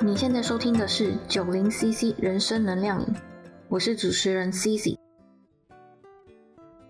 [0.00, 3.06] 你现在收听的是九零 CC 人生能量饮，
[3.68, 4.96] 我是主持人 CC。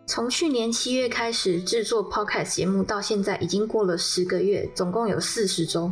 [0.07, 5.91] 从去年七月开始制作 Podcast 节目，到现在已经过了十个月，总共有四十周。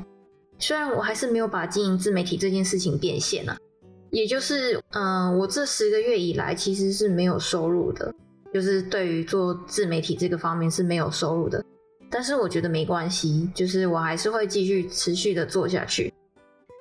[0.59, 3.57] 虽然我还是没有把经营自媒体这件事情变现啊，
[4.11, 8.14] 也就是嗯，我这十个月以来其实是没有收入的，
[8.53, 11.64] 就是对于做自媒体这个方面是没有收入的。
[12.11, 16.12] 但是我觉得没关系，就是我还是会继续持续的做下去。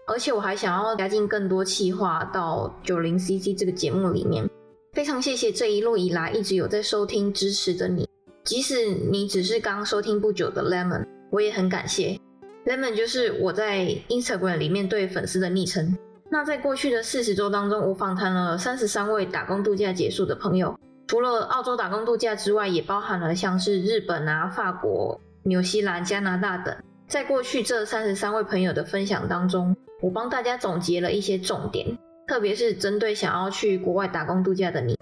[0.09, 4.50] 而且我还想要加进更多企划到九零 CC 这个节目里面。
[4.94, 8.09] 非常谢谢这一路以来一直有在收听支持的你，
[8.44, 12.20] 即使你只是刚收听不久的 Lemon，我也很感谢。
[12.66, 15.95] Lemon 就是我在 Instagram 里面对粉丝的昵称。
[16.31, 26.75] 那在过去的四十周当中，我访谈了三十三位打工度假结束的朋友，除了澳洲打工度假之外，也包含了像是日本啊、法国、纽西兰、加拿大等。
[27.08, 34.97] 在过去这三十三位朋友的分享当中，我帮大家总结了一些重点，特别是针对想要去国外打工度假的你，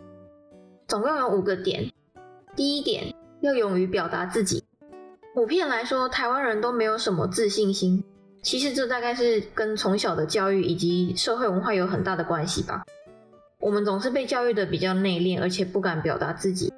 [0.88, 1.92] 总共有五个点。
[2.56, 4.64] 第一点，要勇于表达自己。
[5.36, 8.04] 普遍来说，台湾人都没有什么自信心，
[8.42, 12.84] 其实这大概是跟从小的教育以及社会文化有很大的关系吧。
[13.60, 16.74] 我们总是被教育的比较内敛，而且不敢表达自己。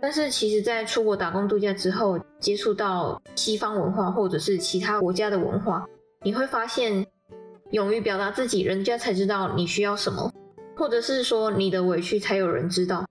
[0.00, 5.84] 但是其实，在出国打工度假之后，接触到西方文化或者是其他国家的文化，
[6.22, 7.04] 你会发现。
[7.74, 10.32] 勇于表达自己，人家才知道你需要什么，
[10.76, 13.04] 或者是说你的委屈才有人知道。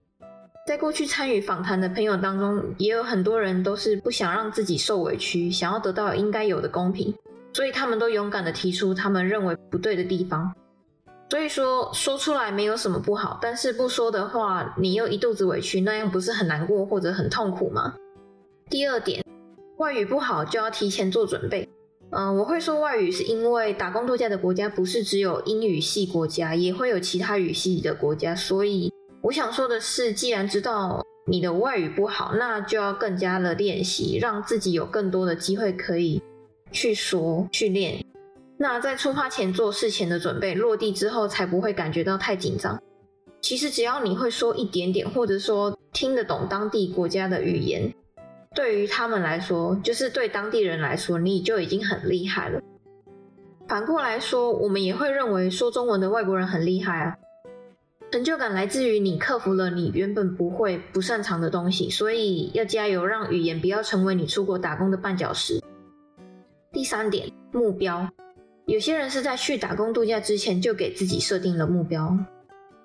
[0.65, 7.13] 在过去参与访谈的朋友当中，也有很多人都是不想让自己受委屈，想要得到应该有的公平，
[7.51, 10.55] 所以他们都勇敢的提出他们认为不对的地方。
[11.29, 17.95] 所以说说出来没有什么不好，但是不说的话，你又一肚子委屈，那样不是很难过或者很痛苦吗？
[18.69, 19.21] 第二点，
[19.75, 21.67] 外语不好就要提前做准备。
[22.15, 28.35] 嗯，我会说外语是因为打工度假的国家不是只有英语系国家，也会有其他语系的国家。
[28.35, 36.21] 所以我想说的是，既然知道你的外语不好，那就要更加的练习，让自己有更多的机会可以
[36.71, 38.05] 去说、去练。
[38.57, 42.79] 那在出发前做事前的准备，落地之后才不会感觉到太紧张。
[43.41, 47.91] 其实只要你会说一点点，或者说听得懂当地国家的语言。
[48.53, 52.61] 对于他们来说，就是对当地人来说，你就已经很厉害了。
[53.67, 57.17] 反过来说，我们也会认为说中文的外国人很厉害啊。
[58.11, 65.59] 成就感来自于你克服了你原本不会、不擅长的东西，所以要加油，让语言不要成为你出国打工的绊脚石。
[66.71, 68.07] 第三点，目标。
[68.67, 72.15] 有些人是在去打工度假之前就给自己设定了目标，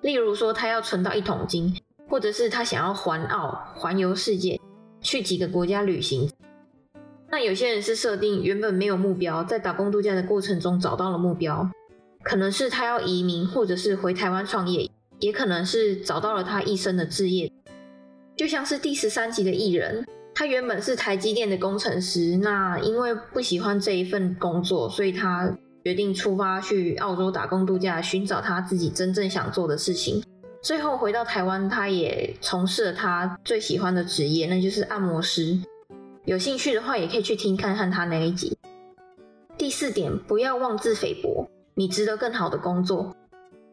[0.01, 1.77] 例如说他要存到一桶金，
[2.09, 4.59] 或者是他想要环澳、环游世界。
[5.01, 6.29] 去几个国家旅行，
[7.29, 11.69] 那有些人是设定原本没有目标，在打工度假的过程中找到了目标，
[12.23, 14.89] 可能是他要移民，或者是回台湾创业，
[15.19, 17.51] 也可能是找到了他一生的志业。
[18.35, 30.23] 就像是第十三集的艺人，他原本是台积电的工程师，那因为不喜欢这一份工作，所以他决定出发去澳洲打工度假，寻找他自己真正想做的事情。
[30.61, 35.57] 最后回到台湾，他也从事了他最喜欢的职业，那就是按摩师。
[36.25, 38.57] 有兴趣的话，也可以去听看看他那一集。
[39.57, 43.15] 第四点，不要妄自菲薄，你值得更好的工作。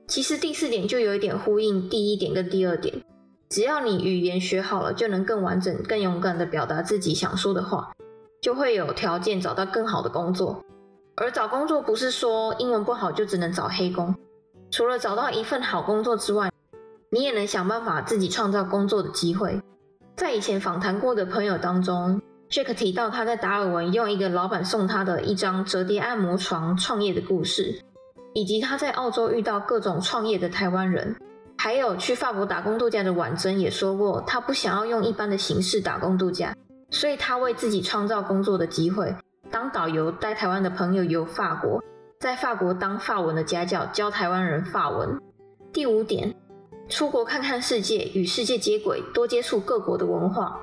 [0.06, 3.02] 其实第四点就有一点呼应第一点跟第二点，
[3.48, 7.92] 只要你语言学好了，就能更完整、更勇敢的表达自己想说的话，
[8.40, 10.62] 就会有条件找到更好的工作。
[11.16, 14.14] 而找工作不是说英文不好就只能找黑工，
[14.70, 16.48] 除了找到一份好工作之外，
[17.10, 19.60] 你也能想办法自己创造工作的机会。
[20.16, 27.82] 在以前访谈过的朋友当中，Jack 提到他在达尔文用一个老板送他的一张折叠按摩床创业的故事，
[28.32, 31.16] 以及他在澳洲遇到各种创业的台湾人。
[31.58, 36.54] 还有去法国打工度假的婉珍也说过，他不想要用一般的形式打工度假，
[36.90, 39.14] 所以他为自己创造工作的机会，
[39.50, 41.82] 当导游带台湾的朋友游法国，
[42.20, 45.20] 在法国当法文的家教，教台湾人法文。
[45.72, 46.34] 第五点。
[46.88, 50.60] 出国看看世界，与世界接轨，多接触各国的文化，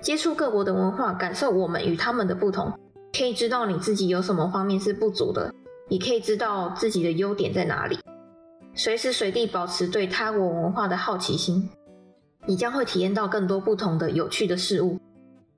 [0.00, 2.72] 接触各国的文化，感受我们与他们的不同，
[3.12, 5.52] 可以知道你自己有什么方面是不足的，
[5.88, 7.98] 也可以知道自己的优点在哪里。
[8.74, 11.68] 随时随地保持对他国文化的好奇心，
[12.46, 14.98] 你将会体验到更多不同的有趣的事物。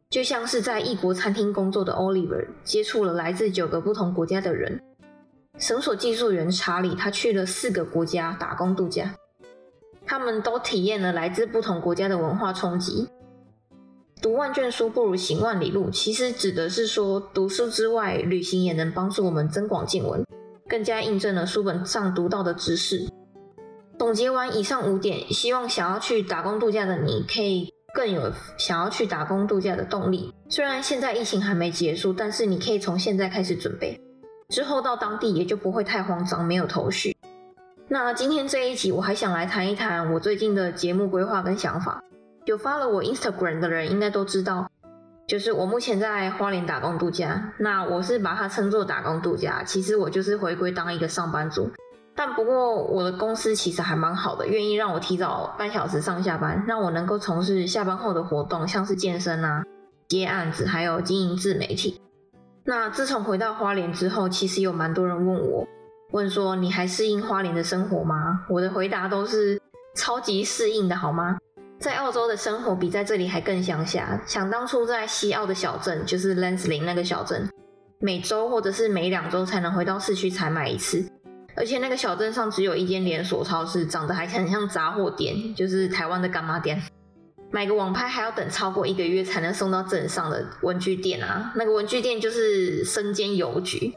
[0.09, 4.79] 就像是在异国餐厅工作的 Oliver，接触了来自九个不同国家的人；
[5.59, 9.15] 绳索技术员查理，他去了四个国家打工度假。
[10.09, 13.07] 他们都体验了来自不同国家的文化冲击。
[14.23, 20.25] 读万卷书不如行万里路，其实指的是说，读书之外，旅行也能帮助我们增广见闻。
[20.67, 23.07] 更加印证了书本上读到的知识。
[23.99, 30.33] 总结完以上五点，希望想要去打工度假的你可以更有想要去打工度假的动力。
[30.49, 34.01] 虽然现在疫情还没结束，但是你可以从现在开始准备，
[34.49, 37.15] 之后到当地也就不会太慌张，没有头绪。
[37.91, 42.03] 那今天这一集，我还想来谈一谈我最近的节目规划跟想法。
[42.45, 44.71] 有发了我 Instagram 的人应该都知道，
[45.27, 47.51] 就是我目前在花莲打工度假。
[47.59, 51.71] 那我是把它称作打工度假，其实我就是回归当一个上班族。
[52.15, 59.65] 但不过我的公司其实还蛮好的，愿意让我提早半小时上下班，让我能够从事下班后的活动，像是健身啊、
[60.09, 61.99] 接案子，还有经营自媒体。
[62.65, 65.67] 那自从回到花莲之后，其实有蛮多人问我，
[66.13, 68.47] 问说你还适应花莲的生活吗？
[68.49, 69.61] 我的回答都是
[69.95, 71.39] 超级适应的，好吗？
[71.79, 74.21] 在澳洲的生活比在这里还更乡下。
[74.27, 77.49] 想当初在西澳的小镇，就是 Lansing 那个小镇，
[78.01, 81.05] 每周或者是每两周才能回到市区采买一次。
[81.55, 86.83] 而且那个小镇上只有一间连锁超市，长得还很像杂货店，就是台湾的干妈店。
[87.51, 91.53] 买个网拍还要等超过一个月才能送到镇上的文具店啊！
[91.55, 93.93] 那个文具店就是身兼邮局，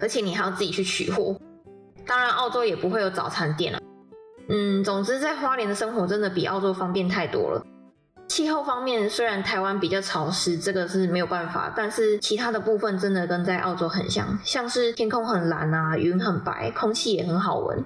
[0.00, 1.38] 而且你还要自己去取货。
[2.08, 3.78] 当然，澳洲也不会有早餐店了。
[4.48, 7.62] 嗯，总之在花莲的生活真的比澳洲方便太多了。
[8.28, 17.84] 气候方面，虽然台湾比较潮湿，这个是没有办法，但是其他的部分真的跟在澳洲很像，像是天空很蓝啊，云很白，空气也很好闻。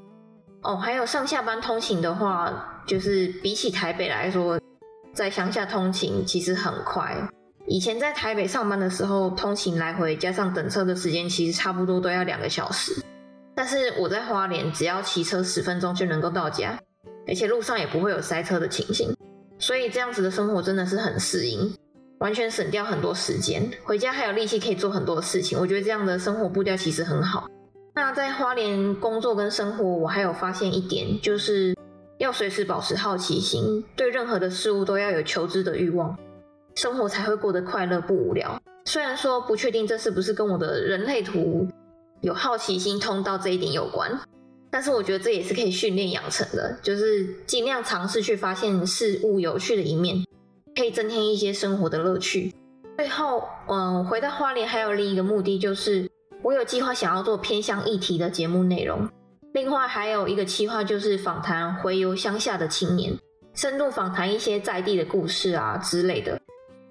[0.62, 4.60] 哦，还有上下班通勤的话，就是比起台北来说，
[5.12, 7.16] 在乡下通勤其实很快。
[7.66, 13.02] 以前在台北上班的时候，通勤来回加上等车的时间，其实差不多都要两个小时。
[13.54, 16.78] 但是我在花莲，只要骑车十分钟就能够到家，
[17.26, 19.14] 而且路上也不会有塞车的情形。
[19.58, 21.72] 所以这样子的生活真的是很适应，
[22.18, 25.58] 完全省掉很多时间，回家还有力气可以做很多事情。
[25.58, 27.46] 我觉得这样的生活步调其实很好。
[27.94, 31.76] 那在花莲工作跟生活，我还有发现一点，就是
[32.18, 36.16] 要随时保持好奇心，对任何的事物都要有求知的欲望，
[36.74, 38.58] 生活才会过得快乐不无聊。
[38.86, 41.68] 虽然说不确定这是不是跟我的人类图
[42.22, 44.18] 有好奇心通道这一点有关。
[44.70, 50.24] 但是我觉得这也是可以训练养成的，就是尽量尝试去发现事物有趣的一面，
[50.74, 52.54] 可以增添一些生活的乐趣。
[52.96, 56.10] 最后，嗯，回到花莲还有另一个目的，就是
[56.42, 59.06] 我有计划想要做偏向议题的节目内容。
[59.52, 63.14] 另外还有一个计划，就是访谈回游乡下的青年，
[63.54, 66.40] 深度访谈一些在地的故事啊之类的。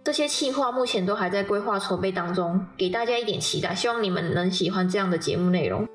[0.04, 5.88] 这些计划目前都还在规划筹备当中，给大家一点期待，希望你们能喜欢这样的节目内容。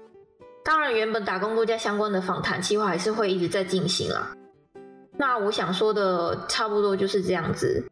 [0.64, 4.32] 当然，原本打工度假相关的访谈计划还是会一直在进行啦。
[5.16, 7.84] 那我想说的差不多就是这样子。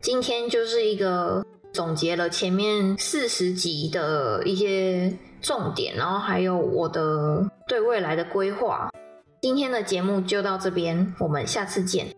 [0.00, 8.90] 今天就是一个总结了前面四十集的一些重点，然后还有我的对未来的规划。
[9.40, 12.08] 今天的节目就到这边，我们下次见。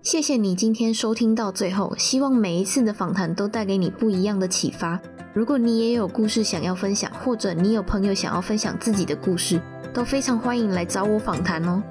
[0.00, 4.98] 谢谢你今天收听到最后，希望每一次的访谈都带给你不一样的启发。
[5.34, 9.60] 如果你也有故事想要分享，或者你有朋友想要分享自己的故事，
[9.92, 11.82] 都非常欢迎来找我访谈哦。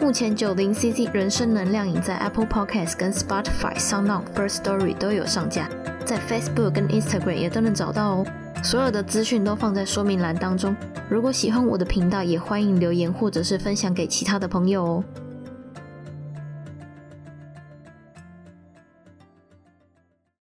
[0.00, 5.68] 目前九零 CC 人生能量饮在 Apple Podcast、跟 Spotify、SoundOn、First Story 都有上架，
[6.04, 8.26] 在 Facebook 跟 Instagram 也都能找到哦。
[8.64, 10.74] 所有的资讯都放在说明栏当中。
[11.08, 15.04] 如果喜欢我的频道，也欢迎留言或者是分享给其他的朋友哦。